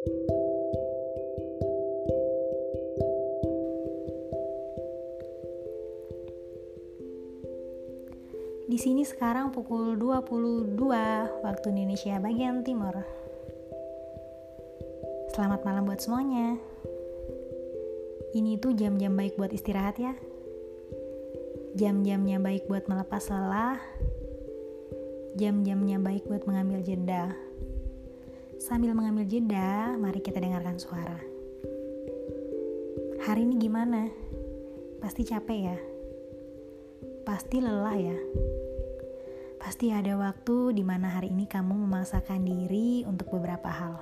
Di 0.00 0.08
sini 8.80 9.04
sekarang 9.04 9.52
pukul 9.52 10.00
22 10.00 10.72
waktu 11.44 11.66
Indonesia 11.76 12.16
bagian 12.16 12.64
timur. 12.64 12.96
Selamat 15.36 15.68
malam 15.68 15.84
buat 15.84 16.00
semuanya. 16.00 16.56
Ini 18.32 18.56
tuh 18.56 18.72
jam-jam 18.72 19.12
baik 19.12 19.36
buat 19.36 19.52
istirahat 19.52 20.00
ya. 20.00 20.16
Jam-jamnya 21.76 22.40
baik 22.40 22.64
buat 22.72 22.88
melepas 22.88 23.28
lelah. 23.28 23.76
Jam-jamnya 25.36 26.00
baik 26.00 26.24
buat 26.24 26.48
mengambil 26.48 26.80
jeda. 26.80 27.49
Sambil 28.60 28.92
mengambil 28.92 29.24
jeda, 29.24 29.96
mari 29.96 30.20
kita 30.20 30.36
dengarkan 30.36 30.76
suara. 30.76 31.16
Hari 33.24 33.48
ini 33.48 33.56
gimana? 33.56 34.12
Pasti 35.00 35.24
capek 35.24 35.60
ya? 35.64 35.78
Pasti 37.24 37.56
lelah 37.64 37.96
ya? 37.96 38.18
Pasti 39.56 39.88
ada 39.88 40.12
waktu 40.20 40.76
di 40.76 40.84
mana 40.84 41.08
hari 41.08 41.32
ini 41.32 41.48
kamu 41.48 41.72
memaksakan 41.72 42.44
diri 42.44 43.00
untuk 43.08 43.32
beberapa 43.32 43.72
hal. 43.72 43.96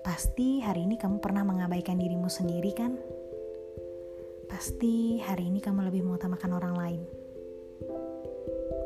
Pasti 0.00 0.64
hari 0.64 0.88
ini 0.88 0.96
kamu 0.96 1.20
pernah 1.20 1.44
mengabaikan 1.44 2.00
dirimu 2.00 2.32
sendiri 2.32 2.72
kan? 2.72 2.96
Pasti 4.48 5.20
hari 5.20 5.52
ini 5.52 5.60
kamu 5.60 5.84
lebih 5.92 6.00
mengutamakan 6.00 6.56
orang 6.56 6.74
lain. 6.80 7.02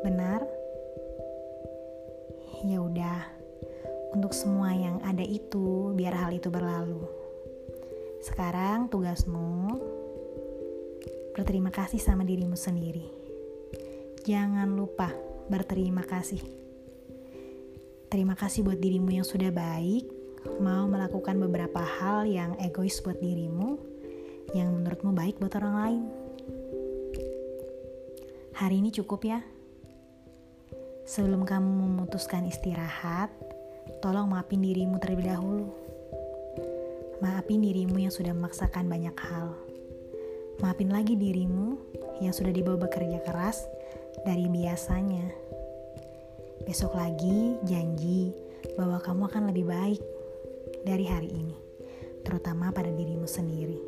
Benar? 0.03 0.43
Ya 2.67 2.83
udah. 2.83 3.42
Untuk 4.13 4.31
semua 4.37 4.71
yang 4.77 5.01
ada 5.01 5.25
itu, 5.25 5.91
biar 5.97 6.13
hal 6.13 6.31
itu 6.37 6.53
berlalu. 6.53 7.01
Sekarang 8.21 8.87
tugasmu 8.87 9.81
berterima 11.33 11.73
kasih 11.73 11.97
sama 11.97 12.21
dirimu 12.21 12.53
sendiri. 12.53 13.09
Jangan 14.23 14.69
lupa 14.71 15.11
berterima 15.49 16.05
kasih. 16.05 16.39
Terima 18.07 18.37
kasih 18.37 18.61
buat 18.61 18.77
dirimu 18.77 19.09
yang 19.09 19.25
sudah 19.25 19.49
baik, 19.49 20.05
mau 20.61 20.85
melakukan 20.85 21.33
beberapa 21.41 21.81
hal 21.81 22.29
yang 22.29 22.53
egois 22.61 23.01
buat 23.01 23.17
dirimu, 23.17 23.81
yang 24.53 24.69
menurutmu 24.69 25.11
baik 25.17 25.41
buat 25.41 25.57
orang 25.57 25.75
lain. 25.75 26.03
Hari 28.53 28.75
ini 28.79 28.93
cukup 28.93 29.25
ya. 29.25 29.41
Sebelum 31.09 31.43
kamu 31.43 31.67
memutuskan 31.67 32.45
istirahat, 32.47 33.33
tolong 34.03 34.29
maafin 34.31 34.63
dirimu 34.63 34.99
terlebih 34.99 35.31
dahulu. 35.31 35.67
Maafin 37.23 37.63
dirimu 37.63 38.03
yang 38.03 38.11
sudah 38.11 38.35
memaksakan 38.35 38.87
banyak 38.91 39.15
hal. 39.15 39.55
Maafin 40.59 40.91
lagi 40.91 41.15
dirimu 41.15 41.79
yang 42.19 42.35
sudah 42.35 42.51
dibawa 42.51 42.87
bekerja 42.87 43.23
keras 43.23 43.63
dari 44.27 44.47
biasanya. 44.51 45.31
Besok 46.63 46.95
lagi 46.95 47.59
janji 47.67 48.31
bahwa 48.79 48.99
kamu 48.99 49.27
akan 49.27 49.43
lebih 49.51 49.65
baik 49.67 50.01
dari 50.83 51.07
hari 51.07 51.31
ini, 51.31 51.57
terutama 52.23 52.71
pada 52.71 52.91
dirimu 52.91 53.27
sendiri. 53.27 53.79